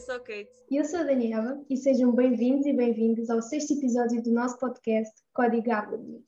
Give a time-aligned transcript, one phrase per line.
[0.00, 0.64] Eu sou a Kate.
[0.70, 4.56] E eu sou a Daniela e sejam bem-vindos e bem-vindas ao sexto episódio do nosso
[4.56, 6.24] podcast Código Avenue.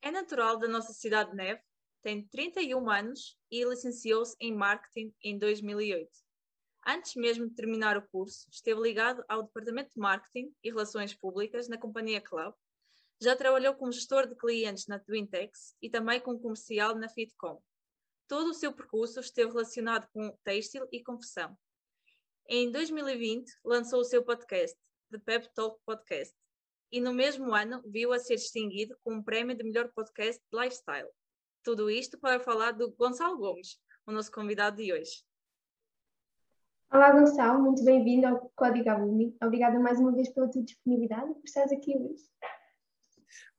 [0.00, 1.60] É natural da nossa cidade de Neve,
[2.02, 6.08] tem 31 anos e licenciou-se em Marketing em 2008.
[6.86, 11.68] Antes mesmo de terminar o curso, esteve ligado ao Departamento de Marketing e Relações Públicas
[11.68, 12.54] na companhia Club.
[13.20, 17.60] Já trabalhou como gestor de clientes na Twintex e também como comercial na Fitcom.
[18.26, 21.54] Todo o seu percurso esteve relacionado com têxtil e confecção.
[22.48, 24.76] Em 2020, lançou o seu podcast,
[25.10, 26.34] The Pep Talk Podcast,
[26.90, 30.58] e no mesmo ano viu a ser distinguido com um prémio de melhor podcast de
[30.58, 31.08] lifestyle.
[31.62, 35.24] Tudo isto para falar do Gonçalo Gomes, o nosso convidado de hoje.
[36.92, 39.34] Olá, Gonçalo, muito bem-vindo ao Código Alumni.
[39.42, 42.22] Obrigada mais uma vez pela tua disponibilidade por estares aqui hoje.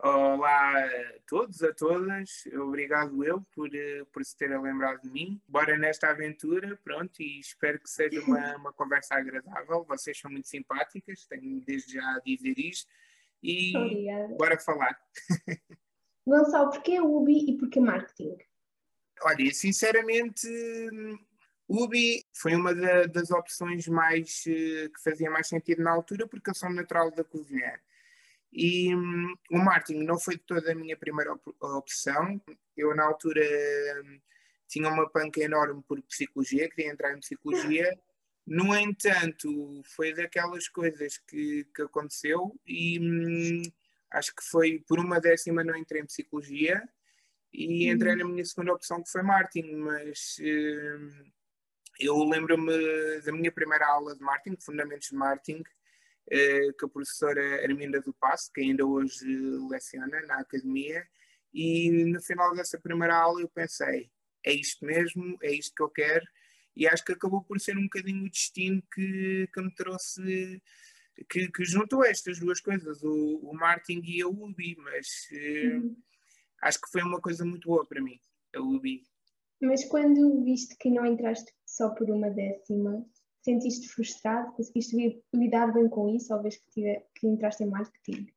[0.06, 2.44] Olá a todos, a todas.
[2.62, 5.42] Obrigado eu por, eh, por se terem lembrado de mim.
[5.48, 9.86] Bora nesta aventura, pronto, e espero que seja uma, uma conversa agradável.
[9.86, 12.92] Vocês são muito simpáticas, tenho desde já a dizer isto.
[13.42, 14.36] E Obrigada.
[14.36, 15.00] bora falar.
[16.28, 18.36] Gonçalo, porquê Ubi e porquê marketing?
[19.22, 20.50] Olha, sinceramente,
[21.66, 26.50] Ubi foi uma da, das opções mais eh, que fazia mais sentido na altura, porque
[26.50, 27.72] eu sou natural da Covilhã.
[28.56, 32.40] E um, o marketing não foi toda a minha primeira op opção.
[32.78, 33.42] Eu, na altura,
[34.06, 34.20] um,
[34.68, 38.00] tinha uma panca enorme por psicologia, queria entrar em psicologia.
[38.46, 43.64] No entanto, foi daquelas coisas que, que aconteceu e hum,
[44.12, 46.84] acho que foi por uma décima não entrei em psicologia
[47.52, 47.96] e uhum.
[47.96, 51.32] entrei na minha segunda opção que foi marketing, mas hum,
[52.00, 55.64] eu lembro-me da minha primeira aula de marketing, Fundamentos de Marketing,
[56.30, 59.26] eh, que a professora Arminda do Passo, que ainda hoje
[59.70, 61.06] leciona na academia,
[61.54, 64.10] e no final dessa primeira aula eu pensei,
[64.44, 66.26] é isto mesmo, é isto que eu quero,
[66.76, 70.62] e acho que acabou por ser um bocadinho o destino que, que me trouxe,
[71.30, 75.96] que, que juntou estas duas coisas, o, o marketing e a UBI, mas uhum.
[76.62, 78.20] acho que foi uma coisa muito boa para mim,
[78.56, 79.04] a UBI.
[79.62, 83.06] Mas quando viste que não entraste só por uma décima,
[83.44, 84.52] sentiste frustrado?
[84.54, 88.28] Conseguiste lidar bem com isso, ao vez que, tive, que entraste em marketing?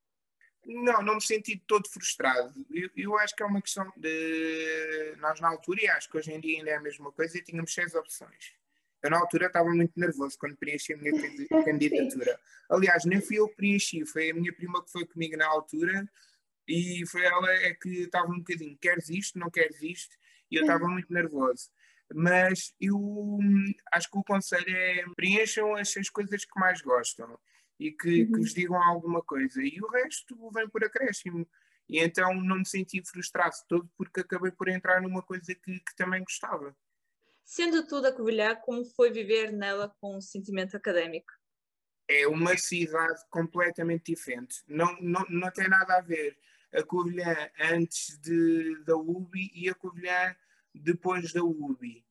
[0.66, 2.52] Não, não me senti todo frustrado.
[2.70, 5.14] Eu, eu, acho que é uma questão de.
[5.18, 7.42] Nós, na altura, e acho que hoje em dia ainda é a mesma coisa, e
[7.42, 8.52] tínhamos seis opções.
[9.00, 11.12] Eu, na altura, estava muito nervoso quando preenchi a minha
[11.64, 12.40] candidatura.
[12.68, 16.10] Aliás, nem fui eu que preenchi, foi a minha prima que foi comigo na altura,
[16.66, 20.16] e foi ela é que estava um bocadinho: queres isto, não queres isto?
[20.50, 21.70] E eu estava muito nervoso
[22.14, 27.38] mas eu hum, acho que o conselho é preencham as, as coisas que mais gostam
[27.78, 28.32] e que, uhum.
[28.32, 31.46] que vos digam alguma coisa e o resto vem por acréscimo.
[31.88, 35.96] E então não me senti frustrado todo porque acabei por entrar numa coisa que, que
[35.96, 36.76] também gostava.
[37.44, 41.32] Sendo tudo a Covilhã, como foi viver nela com um sentimento académico?
[42.08, 44.64] É uma cidade completamente diferente.
[44.66, 46.36] Não, não, não tem nada a ver
[46.72, 50.34] a Covilhã antes de, da UBI e a Covilhã
[50.80, 52.04] depois da UBI.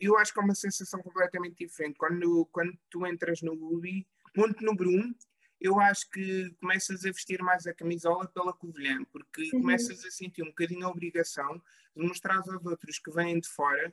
[0.00, 1.96] Eu acho que é uma sensação completamente diferente.
[1.96, 5.14] Quando, quando tu entras no UBI, ponto número um,
[5.60, 9.62] eu acho que começas a vestir mais a camisola pela Covilhã, porque uhum.
[9.62, 11.62] começas a sentir um bocadinho a obrigação
[11.96, 13.92] de mostrar aos outros que vêm de fora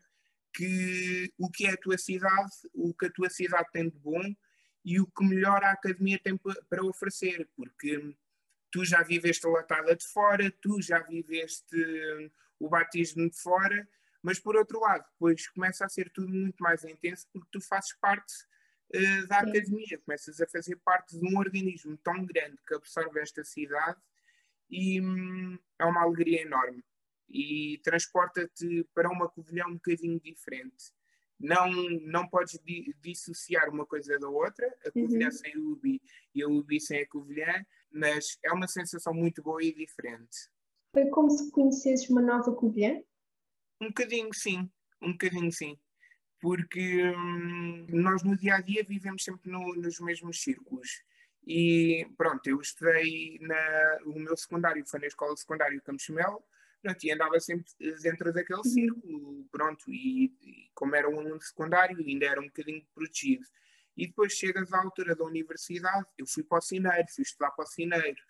[0.53, 4.21] que o que é a tua cidade, o que a tua cidade tem de bom
[4.85, 8.15] e o que melhor a academia tem para oferecer, porque
[8.71, 11.75] tu já viveste a latada de fora, tu já viveste
[12.59, 13.87] o batismo de fora,
[14.25, 17.93] mas por outro lado, depois começa a ser tudo muito mais intenso porque tu fazes
[18.01, 18.33] parte
[18.95, 19.49] uh, da Sim.
[19.51, 24.01] academia, começas a fazer parte de um organismo tão grande que absorve esta cidade
[24.67, 26.83] e hum, é uma alegria enorme.
[27.29, 30.91] E transporta-te para uma Covilhã um bocadinho diferente.
[31.39, 31.69] Não,
[32.01, 35.31] não podes di dissociar uma coisa da outra, a Covilhã uhum.
[35.31, 36.01] sem o Ubi
[36.33, 40.49] e a Ubi sem a Covilhã, mas é uma sensação muito boa e diferente.
[40.95, 43.03] Foi como se conhecesses uma nova Covilhã?
[43.81, 44.69] Um bocadinho sim,
[45.01, 45.77] um bocadinho sim.
[46.39, 51.03] Porque hum, nós no dia a dia vivemos sempre no, nos mesmos círculos.
[51.47, 53.99] E pronto, eu estudei na.
[54.05, 56.43] O meu secundário foi na escola secundária Campos Melo,
[56.81, 58.63] pronto, e andava sempre dentro daquele uhum.
[58.63, 63.45] círculo, pronto, e, e como era um aluno secundário, ainda era um bocadinho protegido.
[63.95, 67.63] E depois chegas à altura da universidade, eu fui para o Cineiro, fui estudar para
[67.63, 68.21] o Cineiro,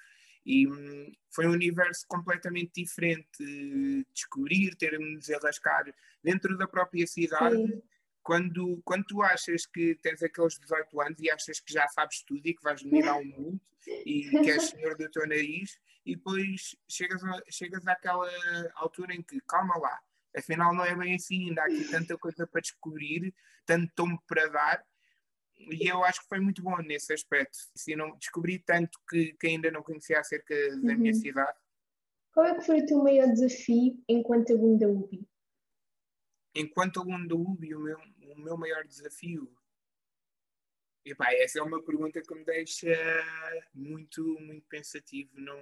[0.46, 4.06] e hum, foi um universo completamente diferente.
[4.14, 5.86] Descobrir, ter-me desenrascar
[6.24, 7.82] dentro da própria cidade.
[8.22, 12.46] Quando, quando tu achas que tens aqueles 18 anos e achas que já sabes tudo
[12.46, 13.62] e que vais dominar o mundo
[14.06, 18.28] e que és senhor do teu nariz, e depois chegas, a, chegas àquela
[18.76, 20.00] altura em que, calma lá,
[20.36, 23.34] afinal não é bem assim, ainda há aqui tanta coisa para descobrir,
[23.66, 24.86] tanto tombo para dar,
[25.58, 27.58] e eu acho que foi muito bom nesse aspecto.
[27.76, 31.00] Se não descobri tanto que, que, ainda não conhecia acerca da uhum.
[31.00, 31.58] minha cidade.
[32.34, 35.28] Qual é que foi o teu maior desafio enquanto aluno da UBI?
[36.54, 39.50] Enquanto aluno da UBI, o meu, o meu maior desafio.
[41.06, 42.88] Epá, essa é uma pergunta que me deixa
[43.74, 45.32] muito, muito pensativo.
[45.36, 45.60] Não,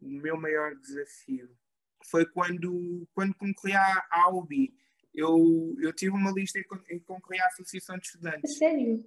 [0.00, 1.56] o meu maior desafio
[2.04, 4.74] foi quando, quando concorri à, à UBI
[5.14, 6.58] eu, eu tive uma lista
[6.90, 8.56] em concorri à Associação de Estudantes.
[8.56, 9.04] Sério?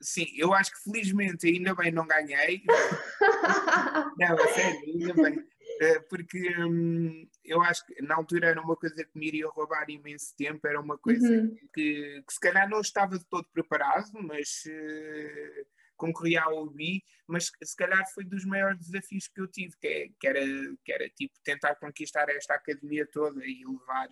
[0.00, 2.62] Sim, eu acho que felizmente ainda bem não ganhei.
[4.18, 5.46] não, é sério, ainda bem.
[5.80, 9.88] Eh, porque hum, eu acho que na altura era uma coisa que me iria roubar
[9.88, 11.54] imenso tempo, era uma coisa uhum.
[11.72, 15.66] que, que, se calhar não estava de todo preparado, mas uh,
[15.96, 20.08] concorri à UBI, mas se calhar foi dos maiores desafios que eu tive, que, é,
[20.18, 20.40] que, era,
[20.84, 24.08] que era tipo tentar conquistar esta academia toda e levar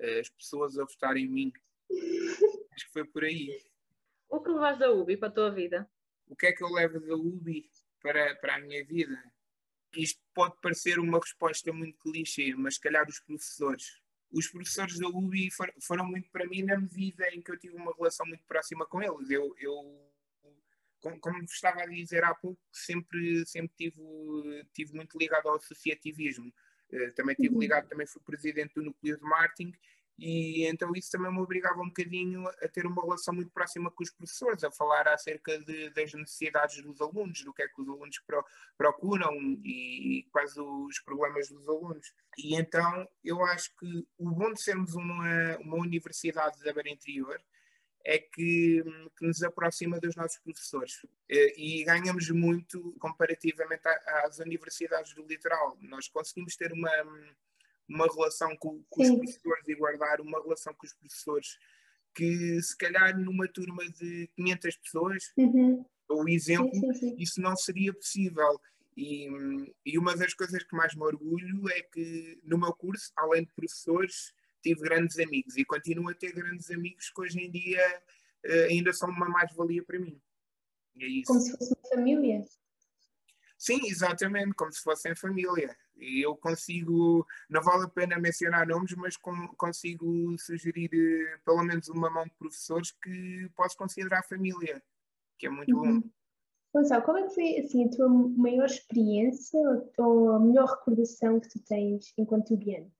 [0.00, 1.52] as pessoas a votar em mim.
[2.72, 3.48] Acho que foi por aí.
[4.28, 5.88] O que levas da UBI para a tua vida?
[6.26, 7.70] O que é que eu levo da UBI
[8.02, 9.22] para, para a minha vida?
[9.96, 14.02] Isto pode parecer uma resposta muito clichê, mas se calhar os professores.
[14.32, 17.76] Os professores da UBI for, foram muito para mim na medida em que eu tive
[17.76, 19.30] uma relação muito próxima com eles.
[19.30, 20.12] Eu, eu
[21.00, 26.52] como, como estava a dizer há pouco, sempre, sempre tive, tive muito ligado ao associativismo.
[26.92, 27.60] Eh, também estive uhum.
[27.60, 29.72] ligado, também fui presidente do núcleo de marketing
[30.18, 34.02] e então isso também me obrigava um bocadinho a ter uma relação muito próxima com
[34.02, 37.88] os professores, a falar acerca de, das necessidades dos alunos, do que é que os
[37.88, 38.44] alunos pro,
[38.78, 39.30] procuram
[39.62, 42.14] e quais os problemas dos alunos.
[42.38, 47.38] E então eu acho que o bom de sermos uma, uma universidade da Beira Interior
[48.06, 48.84] é que,
[49.18, 53.82] que, nos aproxima dos nossos professores eh, e ganhamos muito comparativamente
[54.24, 55.76] às universidades do litoral.
[55.80, 56.90] Nós conseguimos ter uma,
[57.88, 61.58] uma relação com, com os professores e guardar uma relação com os professores
[62.14, 65.84] que se calhar numa turma de 500 pessoas, uhum.
[66.08, 67.16] ou exemplo, sim, sim, sim.
[67.18, 68.60] isso não seria possível.
[68.96, 69.28] E,
[69.84, 73.52] e uma das coisas que mais me orgulho é que no meu curso, além de
[73.52, 74.32] professores,
[74.66, 78.02] tive grandes amigos e continuo a ter grandes amigos que hoje em dia
[78.46, 80.20] uh, ainda são uma mais-valia para mim.
[80.98, 82.44] É como se fosse uma família?
[83.58, 85.76] Sim, exatamente, como se fossem família.
[85.96, 91.62] E eu consigo, não vale a pena mencionar nomes, mas com, consigo sugerir uh, pelo
[91.62, 94.82] menos uma mão de professores que posso considerar família,
[95.38, 96.00] que é muito uhum.
[96.00, 96.08] bom.
[96.74, 99.60] Gonçalo, qual é que foi assim, a tua maior experiência
[99.96, 102.92] ou a melhor recordação que tu tens enquanto tubiano?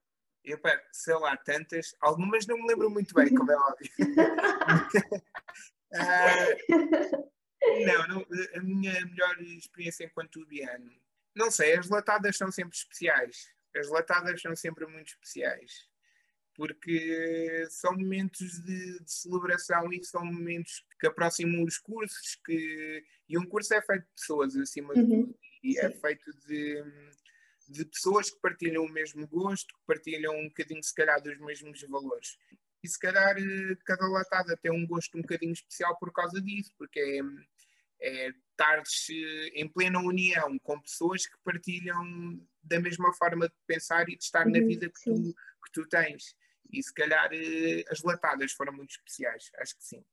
[0.46, 0.58] Eu,
[0.92, 3.90] sei lá, tantas, algumas não me lembro muito bem, como é óbvio.
[5.92, 7.30] uh,
[7.84, 10.92] não, não, a minha melhor experiência enquanto tubiano,
[11.34, 13.50] não sei, as latadas são sempre especiais.
[13.76, 15.86] As latadas são sempre muito especiais.
[16.54, 22.40] Porque são momentos de, de celebração e são momentos que aproximam os cursos.
[22.46, 25.26] Que, e um curso é feito de pessoas, acima de uhum.
[25.26, 25.38] tudo.
[25.62, 26.82] E é feito de
[27.68, 31.82] de pessoas que partilham o mesmo gosto, que partilham um bocadinho, se calhar, dos mesmos
[31.82, 32.38] valores.
[32.82, 36.72] E se calhar eh, cada latada tem um gosto um bocadinho especial por causa disso,
[36.78, 37.00] porque
[38.00, 39.06] é, é estares
[39.54, 44.46] em plena união com pessoas que partilham da mesma forma de pensar e de estar
[44.46, 46.34] na uhum, vida que tu, que tu tens.
[46.72, 50.04] E se calhar eh, as latadas foram muito especiais, acho que sim.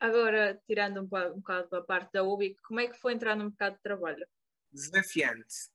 [0.00, 3.44] Agora, tirando um, um bocado da parte da UBI, como é que foi entrar no
[3.46, 4.26] mercado de trabalho?
[4.70, 5.70] Desafiante.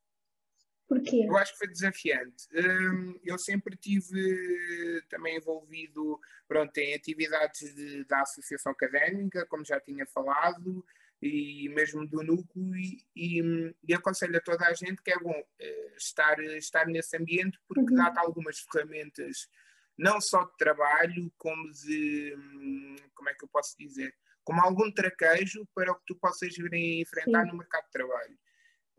[0.94, 1.26] Porquê?
[1.28, 2.48] Eu acho que foi desafiante.
[2.54, 9.80] Um, eu sempre tive também envolvido pronto, em atividades de, da associação académica, como já
[9.80, 10.86] tinha falado,
[11.22, 15.40] e mesmo do núcleo, e, e, e aconselho a toda a gente que é bom
[15.40, 17.98] uh, estar, estar nesse ambiente porque uhum.
[17.98, 19.50] dá-te algumas ferramentas,
[19.98, 24.92] não só de trabalho, como de, hum, como é que eu posso dizer, como algum
[24.92, 27.52] traquejo para o que tu possas vir a enfrentar Sim.
[27.52, 28.38] no mercado de trabalho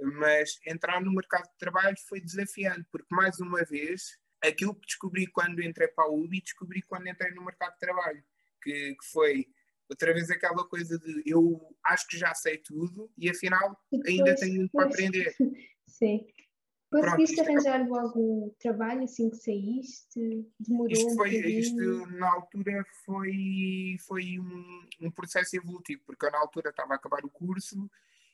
[0.01, 5.27] mas entrar no mercado de trabalho foi desafiante, porque mais uma vez, aquilo que descobri
[5.27, 8.23] quando entrei para a UBI, descobri quando entrei no mercado de trabalho,
[8.63, 9.47] que, que foi
[9.89, 14.35] outra vez aquela coisa de eu acho que já sei tudo e afinal depois, ainda
[14.35, 15.35] tenho muito para aprender.
[15.87, 16.27] Sim.
[16.91, 18.01] Conseguiste Pronto, arranjar é...
[18.01, 20.49] algum trabalho assim que saíste?
[20.61, 26.31] Demorou isto, foi, um isto na altura foi, foi um, um processo evolutivo, porque eu
[26.31, 27.91] na altura estava a acabar o curso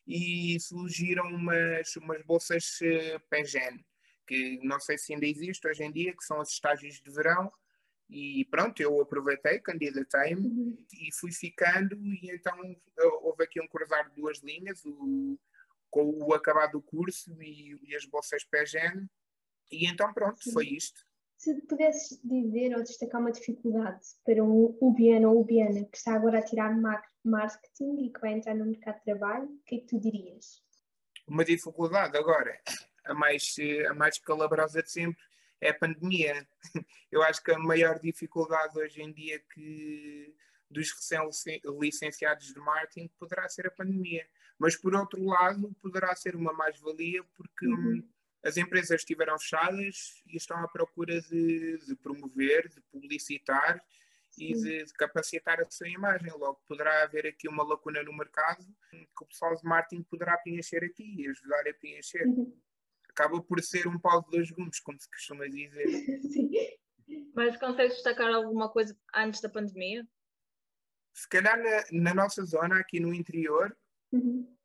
[0.07, 3.85] e surgiram umas, umas bolsas uh, PEGEN,
[4.27, 7.53] que não sei se ainda existe hoje em dia, que são os estágios de verão,
[8.09, 12.57] e pronto, eu aproveitei, candidatei-me e fui ficando, e então
[13.23, 15.39] houve aqui um cruzar de duas linhas, o,
[15.89, 19.09] com o acabado do curso e, e as bolsas PEGEN,
[19.71, 20.53] e então pronto, Sim.
[20.53, 21.01] foi isto.
[21.37, 26.41] Se pudesses dizer ou destacar uma dificuldade para um ubiano ou ubiana que está agora
[26.41, 29.79] a tirar marketing marketing e que vai entrar no mercado de trabalho, o que é
[29.79, 30.63] que tu dirias?
[31.27, 32.61] Uma dificuldade agora,
[33.05, 33.57] a mais,
[33.89, 35.23] a mais calabrosa de sempre,
[35.61, 36.47] é a pandemia.
[37.11, 40.35] Eu acho que a maior dificuldade hoje em dia que
[40.71, 44.27] dos recém-licenciados de marketing poderá ser a pandemia.
[44.59, 48.09] Mas, por outro lado, poderá ser uma mais-valia porque uhum.
[48.45, 53.83] as empresas estiveram fechadas e estão à procura de, de promover, de publicitar
[54.39, 56.31] e de, de, capacitar a sua imagem.
[56.33, 60.85] Logo, poderá haver aqui uma lacuna no mercado que o pessoal de marketing poderá preencher
[60.85, 62.27] aqui e ajudar a preencher.
[62.27, 62.57] Uhum.
[63.09, 65.87] Acaba por ser um pau de dois gumes, como se costuma dizer.
[66.23, 66.51] Sim.
[67.35, 70.07] Mas consegues destacar alguma coisa antes da pandemia?
[71.13, 73.77] Se calhar na, na nossa zona, aqui no interior,
[74.13, 74.57] uhum.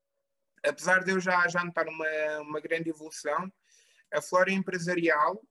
[0.64, 3.52] apesar de eu já, já notar uma, uma grande evolução,
[4.14, 5.42] a flora empresarial,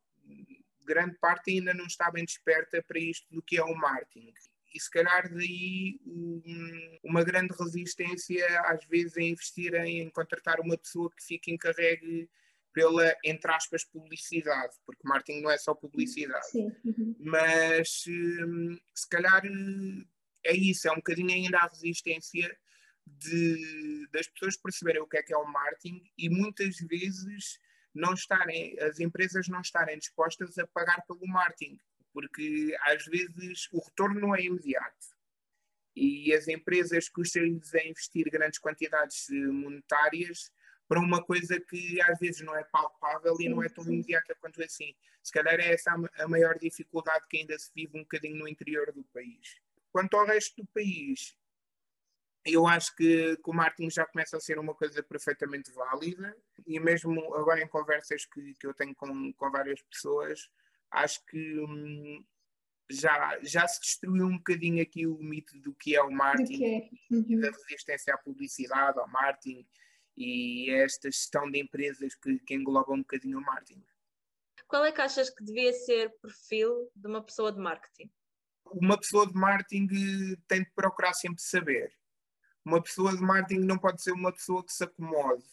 [0.84, 4.32] grande parte ainda não está bem desperta para isto do que é o marketing.
[4.74, 10.76] E se calhar daí um, uma grande resistência às vezes em investir em, contratar uma
[10.76, 12.28] pessoa que fique encarregue
[12.72, 16.50] pela, entre aspas, publicidade, porque marketing não é só publicidade.
[16.50, 16.72] Sim.
[16.84, 17.16] Uhum.
[17.20, 19.42] Mas um, se calhar
[20.44, 22.58] é isso, é um bocadinho ainda a resistência
[23.06, 27.60] de, das pessoas perceberem o que é que é o marketing e muitas vezes
[27.94, 31.78] não estarem, as empresas não estarem dispostas a pagar pelo marketing,
[32.12, 35.14] porque às vezes o retorno não é imediato.
[35.96, 40.50] E as empresas custam-lhes a investir grandes quantidades monetárias
[40.88, 44.62] para uma coisa que às vezes não é palpável e não é tão imediata quanto
[44.62, 44.94] assim.
[45.22, 48.92] Se calhar é essa a maior dificuldade que ainda se vive um bocadinho no interior
[48.92, 49.56] do país.
[49.92, 51.36] Quanto ao resto do país,
[52.44, 56.36] eu acho que, que, o marketing já começa a ser uma coisa perfeitamente válida
[56.66, 60.50] e mesmo agora em conversas que, que eu tenho com, com várias pessoas,
[60.90, 62.24] acho que hum,
[62.90, 66.90] já, já se destruiu um bocadinho aqui o mito do que é o marketing é.
[67.10, 67.24] uhum.
[67.28, 69.66] e da resistência à publicidade, ao marketing
[70.16, 73.84] e esta gestão de empresas que, que engloba um bocadinho o marketing.
[74.68, 78.10] Qual é que achas que devia ser o perfil de uma pessoa de marketing?
[78.72, 79.86] uma pessoa de marketing
[80.48, 81.92] tem de procurar sempre saber.
[82.64, 85.44] Uma pessoa de marketing não pode ser uma pessoa que se acomode,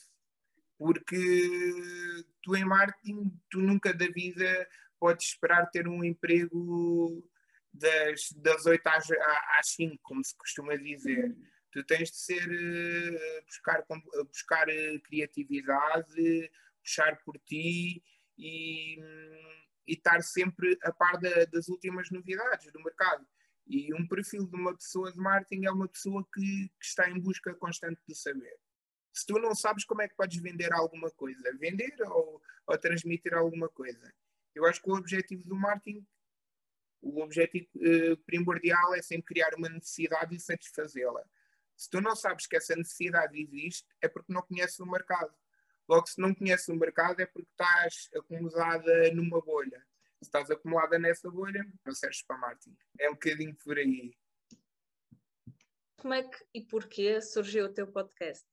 [0.78, 4.68] porque tu em marketing, tu nunca da vida
[5.00, 7.28] podes esperar ter um emprego
[7.74, 9.08] das, das 8 às,
[9.60, 11.36] às 5, como se costuma dizer.
[11.72, 13.86] Tu tens de ser, eh, buscar,
[14.28, 16.52] buscar eh, criatividade,
[16.84, 18.04] puxar por ti
[18.38, 18.98] e
[19.88, 23.26] e estar sempre a par da, das últimas novidades do mercado.
[23.74, 27.18] E um perfil de uma pessoa de marketing é uma pessoa que, que, está em
[27.18, 28.60] busca constante de saber.
[29.14, 33.34] Se tu não sabes como é que podes vender alguma coisa, vender ou, ou transmitir
[33.34, 34.14] alguma coisa.
[34.54, 36.06] Eu acho que o objetivo do marketing,
[37.02, 41.24] o objetivo eh, primordial é sempre criar uma necessidade e satisfazê-la.
[41.78, 45.34] Se tu não sabes que essa necessidade existe, é porque não conheces o mercado.
[45.88, 49.82] Logo, se não conheces o mercado, é porque estás acomodada numa bolha.
[50.22, 52.78] Se estás acumulada nessa bolha, não serves para marketing.
[53.00, 54.16] É um bocadinho por aí.
[55.98, 58.46] Como é que e porquê surgiu o teu podcast?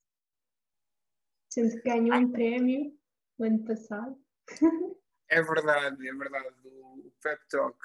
[1.50, 2.98] Sendo que ganhou um prémio
[3.38, 4.18] no ano passado.
[5.30, 6.54] É verdade, é verdade.
[6.64, 7.78] O Pep Talk.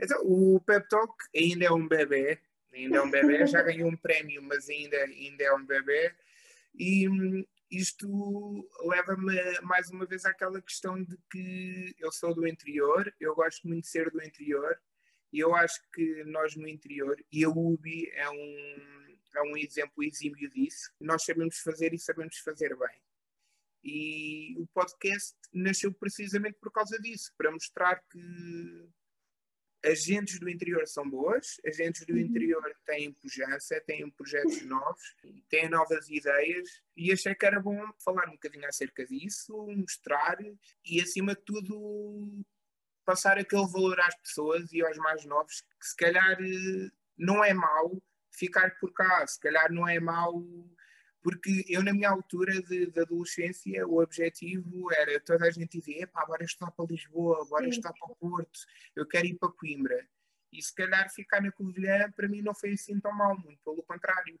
[0.00, 2.40] Então, o Pep Talk ainda é um bebê,
[2.72, 6.14] ainda é um bebê, já ganhou um prémio, mas ainda, ainda é um bebê.
[6.74, 13.12] E hum, isto leva-me mais uma vez àquela questão de que eu sou do interior,
[13.20, 14.80] eu gosto muito de ser do interior
[15.32, 20.02] e eu acho que nós no interior, e a UBI é um, é um exemplo
[20.02, 23.00] exímio disso, nós sabemos fazer e sabemos fazer bem.
[23.82, 28.88] E o podcast nasceu precisamente por causa disso, para mostrar que
[29.86, 32.18] agentes do interior são boas, agentes do uhum.
[32.18, 35.16] interior têm pujança, têm projetos novos,
[35.48, 40.36] têm novas ideias e achei que era bom falar um bocadinho acerca disso, mostrar
[40.84, 42.44] e, acima de tudo,
[43.04, 46.36] passar aquele valor às pessoas e aos mais novos que se calhar
[47.16, 48.02] não é mau
[48.32, 50.44] ficar por cá, se calhar não é mau
[51.26, 56.04] porque eu na minha altura de, de adolescência o objetivo era toda a gente dizia,
[56.04, 58.60] epá, bora estar para Lisboa, bora estar para o Porto,
[58.94, 60.08] eu quero ir para Coimbra.
[60.52, 63.82] E se calhar ficar na Covilhã para mim não foi assim tão mal, muito pelo
[63.82, 64.38] contrário.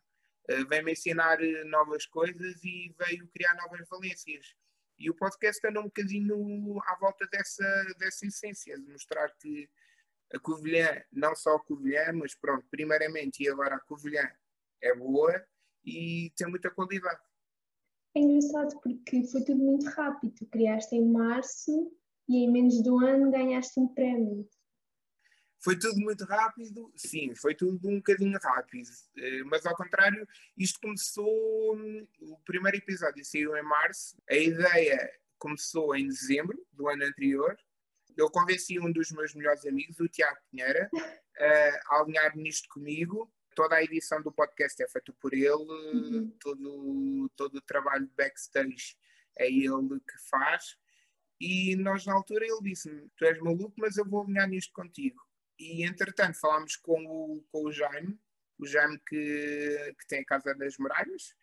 [0.48, 4.54] Uh, veio-me ensinar eh, novas coisas e veio criar novas valências.
[4.96, 9.68] E o podcast anda um bocadinho à volta dessa, dessa essência, de mostrar que
[10.32, 14.30] a Covilhã, não só a Covilhã, mas pronto, primeiramente e agora a Covilhã
[14.80, 15.44] é boa,
[15.86, 17.20] e tem muita qualidade.
[18.14, 20.34] É engraçado porque foi tudo muito rápido.
[20.34, 21.92] Tu criaste em março
[22.28, 24.48] e em menos de um ano ganhaste um prémio.
[25.60, 26.92] Foi tudo muito rápido?
[26.96, 28.88] Sim, foi tudo um bocadinho rápido.
[29.16, 30.26] Eh, mas ao contrário,
[30.56, 31.28] isto começou.
[32.20, 37.56] O primeiro episódio saiu em março, a ideia começou em dezembro do ano anterior.
[38.16, 40.88] Eu convenci um dos meus melhores amigos, o Tiago Pinheira,
[41.90, 43.30] a alinhar nisto comigo.
[43.56, 46.30] Toda a edição do podcast é feita por ele, uhum.
[46.38, 48.94] todo, todo o trabalho de backstage
[49.34, 50.76] é ele que faz.
[51.40, 55.18] E nós, na altura, ele disse-me: Tu és maluco, mas eu vou alinhar nisto contigo.
[55.58, 58.20] E entretanto, falámos com o, com o Jaime,
[58.58, 61.34] o Jaime que, que tem a Casa das Muralhas,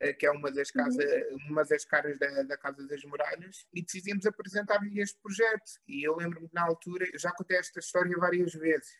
[0.00, 0.82] eh, que é uma das, uhum.
[0.82, 1.04] casa,
[1.48, 5.70] uma das caras da, da Casa das Muralhas, e decidimos apresentar-lhe este projeto.
[5.86, 8.90] E eu lembro-me na altura, eu já contei esta história várias vezes,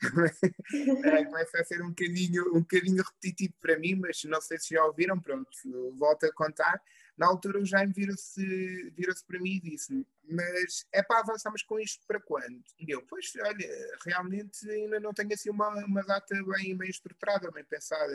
[1.28, 4.84] começa a ser um bocadinho, um bocadinho repetitivo para mim, mas não sei se já
[4.84, 5.50] ouviram, pronto,
[5.96, 6.80] volto a contar.
[7.16, 11.78] Na altura o Jaime virou-se virou para mim e disse-me, mas é para avançarmos com
[11.78, 12.62] isto para quando?
[12.78, 13.68] E eu, pois, olha,
[14.06, 18.14] realmente ainda não tenho assim uma, uma data bem, bem estruturada, bem pensada.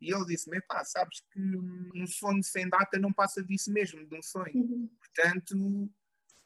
[0.00, 4.14] E ele disse-me: pá, sabes que um sonho sem data não passa disso mesmo, de
[4.14, 4.54] um sonho.
[4.54, 4.90] Uhum.
[4.98, 5.90] Portanto,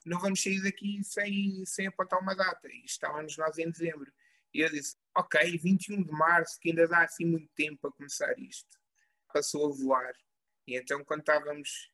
[0.06, 2.68] não vamos sair daqui sem, sem apontar uma data.
[2.68, 4.10] E estávamos nós em dezembro.
[4.54, 8.38] E eu disse: ok, 21 de março, que ainda dá assim muito tempo para começar
[8.38, 8.78] isto.
[9.32, 10.12] Passou a voar.
[10.66, 11.90] E então, quando estávamos.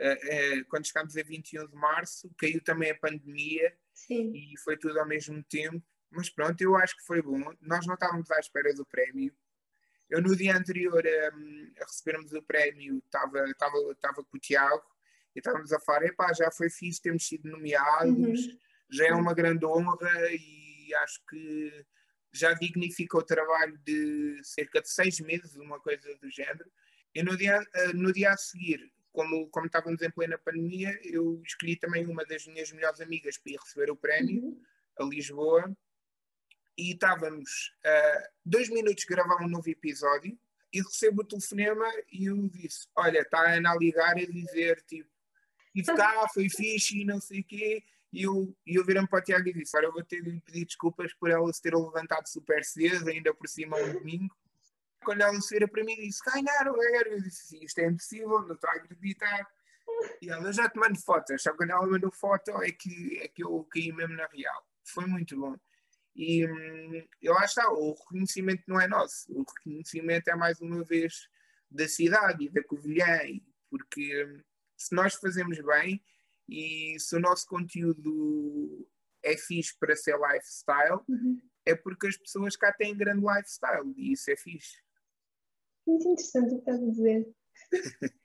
[0.00, 4.32] Uh, uh, quando chegámos a 21 de março, caiu também a pandemia Sim.
[4.34, 5.84] e foi tudo ao mesmo tempo.
[6.10, 7.40] Mas pronto, eu acho que foi bom.
[7.60, 9.34] Nós não estávamos à espera do prémio.
[10.08, 11.02] Eu, no dia anterior
[11.34, 14.84] um, a recebermos o prémio, estava, estava, estava com o Tiago
[15.34, 18.58] e estávamos a falar: epá, já foi fixe, temos sido nomeados, uhum.
[18.90, 20.61] já é uma grande honra e
[20.94, 21.84] acho que
[22.32, 26.70] já dignifica o trabalho de cerca de seis meses, uma coisa do género.
[27.14, 31.42] E no dia, eh, no dia a seguir, como, como estávamos em plena pandemia, eu
[31.44, 34.62] escolhi também uma das minhas melhores amigas para ir receber o prémio, uhum.
[34.98, 35.76] a Lisboa,
[36.76, 40.38] e estávamos uh, dois minutos a gravar um novo episódio
[40.72, 44.82] e recebo o telefonema e eu disse: Olha, está a Ana a ligar e dizer
[44.82, 45.10] tipo,
[45.74, 47.84] e cá, foi fixe e não sei o quê.
[48.12, 50.38] E eu, e eu virei-me para o Tiago e disse: Olha, eu vou ter de
[50.40, 54.36] pedir desculpas por ela se ter levantado super cedo, ainda por cima um domingo.
[55.02, 57.12] Quando ela se vira para mim e disse: Ganharam, ganharam.
[57.12, 59.48] Eu disse: Isto é impossível, não estou a acreditar.
[60.20, 63.42] E ela já te mando fotos, só quando ela mandou foto é que, é que
[63.42, 64.66] eu caí mesmo na real.
[64.84, 65.56] Foi muito bom.
[66.14, 70.84] E, hum, e lá está, o reconhecimento não é nosso, o reconhecimento é mais uma
[70.84, 71.28] vez
[71.70, 73.20] da cidade e da Covilhã,
[73.70, 74.42] porque hum,
[74.76, 76.02] se nós fazemos bem
[76.52, 78.86] e se o nosso conteúdo
[79.22, 81.40] é fixe para ser lifestyle, uhum.
[81.64, 84.76] é porque as pessoas cá têm grande lifestyle e isso é fixe.
[85.86, 87.34] Muito interessante o que estás a dizer.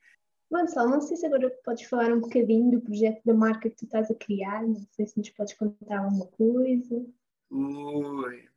[0.52, 3.86] Gonçalo, não sei se agora podes falar um bocadinho do projeto da marca que tu
[3.86, 7.06] estás a criar, não sei se nos podes contar alguma coisa.
[7.50, 8.50] Ui.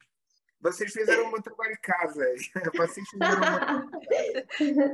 [0.60, 2.24] Vocês fizeram o meu trabalho de casa.
[2.76, 3.90] Vocês fizeram uma...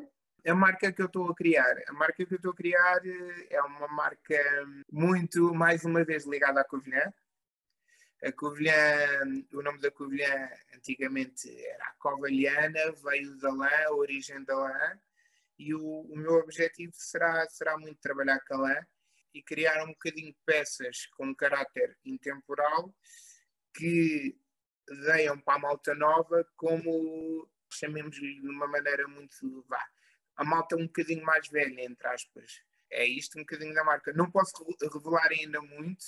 [0.47, 1.77] a marca que eu estou a criar.
[1.89, 4.39] A marca que eu estou a criar eh, é uma marca
[4.91, 7.13] muito, mais uma vez, ligada à Covilhã.
[8.23, 8.75] A Covilhã,
[9.53, 15.01] o nome da Covilhã antigamente era a Covilhana, veio da lã, origem da lã,
[15.59, 18.87] e o, o, meu objetivo será, será muito trabalhar com a lã
[19.35, 22.95] e criar um bocadinho de peças com caráter intemporal
[23.75, 24.39] que
[25.05, 29.83] deem para a malta nova como chamemos-lhe de uma maneira muito vá,
[30.37, 32.63] a malta um bocadinho mais velha, entre aspas.
[32.91, 34.13] É isto um bocadinho da marca.
[34.13, 34.53] Não posso
[34.93, 36.05] revelar ainda muito,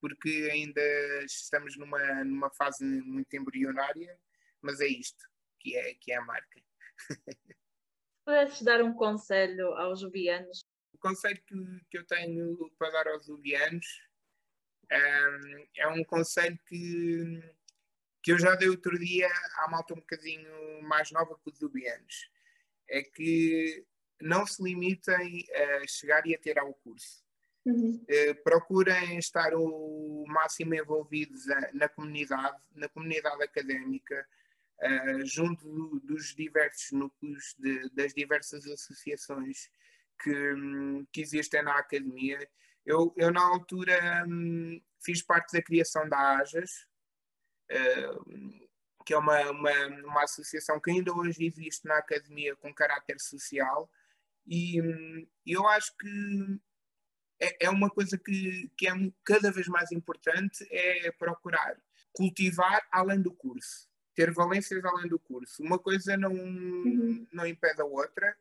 [0.00, 0.80] porque ainda
[1.24, 4.18] estamos numa, numa fase muito embrionária,
[4.62, 5.24] mas é isto
[5.60, 6.62] que é, que é a marca.
[8.24, 10.64] Pudedes dar um conselho aos jubianos?
[10.92, 11.54] O conselho que,
[11.90, 13.86] que eu tenho para dar aos jubianos
[14.90, 17.42] um, é um conselho que,
[18.22, 22.30] que eu já dei outro dia à malta um bocadinho mais nova que os ubianos.
[22.88, 23.84] É que
[24.20, 27.24] não se limitem a chegar e a ter ao curso.
[27.64, 28.04] Uhum.
[28.08, 34.26] Uh, procurem estar o máximo envolvidos a, na comunidade, na comunidade académica,
[34.82, 39.68] uh, junto do, dos diversos núcleos, de, das diversas associações
[40.22, 40.54] que,
[41.12, 42.38] que existem na academia
[42.86, 46.86] eu, eu na altura, hum, fiz parte da criação da AJAS,
[47.72, 48.65] uh,
[49.06, 53.88] que é uma, uma, uma associação que ainda hoje existe na academia com caráter social,
[54.46, 56.60] e hum, eu acho que
[57.40, 58.92] é, é uma coisa que, que é
[59.24, 61.76] cada vez mais importante, é procurar
[62.16, 65.62] cultivar além do curso, ter valências além do curso.
[65.62, 67.26] Uma coisa não, uhum.
[67.30, 68.34] não impede a outra,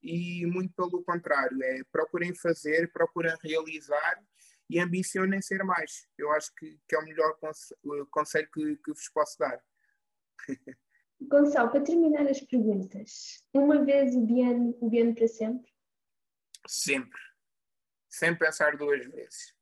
[0.00, 4.22] e muito pelo contrário, é procurem fazer, procurem realizar
[4.70, 6.06] e ambicionem ser mais.
[6.16, 7.36] Eu acho que, que é o melhor
[8.10, 9.60] conselho que, que vos posso dar.
[11.20, 15.72] Gonçalo, para terminar as perguntas, uma vez o Biano, o Biano para sempre?
[16.66, 17.20] Sempre.
[18.08, 19.54] Sem pensar duas vezes.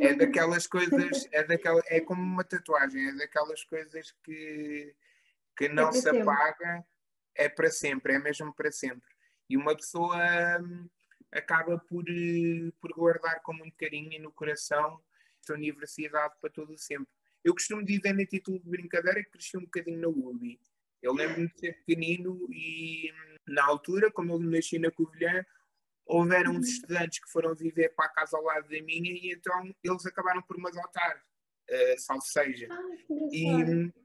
[0.00, 4.94] É daquelas coisas, é, daquela, é como uma tatuagem, é daquelas coisas que,
[5.56, 6.20] que não é se sempre.
[6.20, 6.84] apaga,
[7.34, 9.08] é para sempre, é mesmo para sempre.
[9.48, 10.18] E uma pessoa
[10.60, 10.88] hum,
[11.32, 15.02] acaba por, eh, por guardar com muito carinho no coração
[15.40, 17.12] esta universidade para todo o sempre.
[17.46, 20.58] Eu costumo dizer no título de brincadeira que cresci um bocadinho na UBI.
[21.00, 23.08] Eu lembro-me de ser pequenino e
[23.46, 25.46] na altura, como eu nasci na Covilhã,
[26.04, 26.72] houveram uns uhum.
[26.72, 30.42] estudantes que foram viver para a casa ao lado da minha e então eles acabaram
[30.42, 31.22] por me adotar,
[31.70, 32.66] uh, salvo seja.
[32.68, 32.82] Ah,
[33.30, 33.46] e,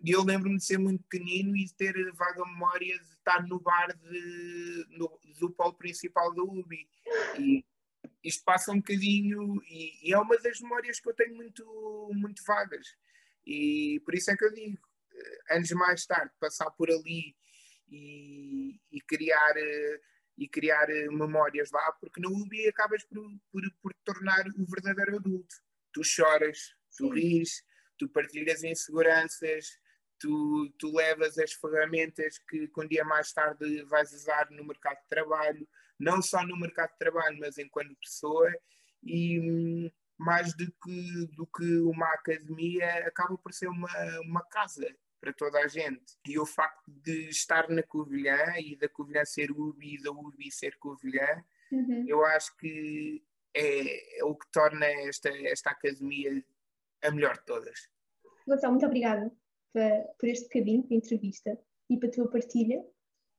[0.03, 3.59] e, eu lembro-me de ser muito pequenino e de ter vaga memória de estar no
[3.59, 6.87] bar de, no, do polo principal da UBI.
[7.39, 7.65] E
[8.23, 12.43] isto passa um bocadinho e, e, é uma das memórias que eu tenho muito, muito
[12.45, 12.85] vagas.
[13.45, 14.79] E por isso é que eu digo,
[15.13, 17.35] eh, anos mais tarde, passar por ali
[17.89, 23.61] e, e criar uh, e criar eh, memórias lá, porque no UBI acabas por, por,
[23.81, 25.55] por tornar o verdadeiro adulto.
[25.93, 27.13] Tu choras, tu Sim.
[27.13, 27.63] ris,
[27.97, 29.77] tu partilhas inseguranças,
[30.19, 34.97] tu, tu levas as ferramentas que, que um dia mais tarde vais usar no mercado
[34.97, 35.67] de trabalho,
[35.99, 38.51] não só no mercado de trabalho, mas enquanto pessoa,
[39.03, 39.91] e hum,
[40.21, 43.89] mais do que, do que uma academia, acaba por ser uma,
[44.23, 44.87] uma casa
[45.19, 46.17] para toda a gente.
[46.27, 50.51] E o facto de estar na Covilhã e da Covilhã ser UBI e da UBI
[50.51, 52.05] ser Covilhã, uhum.
[52.07, 56.43] eu acho que é, é, o que torna esta, esta academia
[57.03, 57.89] a melhor de todas.
[58.47, 59.31] Gonçalo, muito obrigada
[59.73, 59.81] por,
[60.19, 62.83] por este bocadinho de entrevista e para a tua partilha.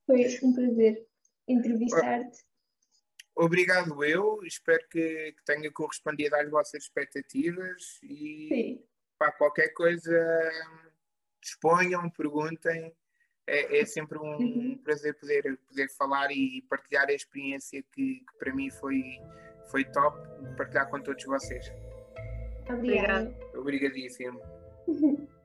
[0.05, 1.07] Foi um prazer
[1.47, 2.39] entrevistar-te.
[3.43, 8.85] Obrigado eu, espero que, que, tenha correspondido às vossas expectativas e Sim.
[9.19, 10.17] para qualquer coisa
[11.43, 12.95] exponham, perguntem.
[13.45, 14.79] É, é sempre um uhum.
[14.85, 19.03] prazer poder, poder falar e partilhar a experiência que, que para mim foi,
[19.73, 20.17] foi top,
[20.57, 21.67] partilhar com todos vocês.
[22.71, 23.37] Obrigada.
[23.57, 24.41] Obrigadíssimo.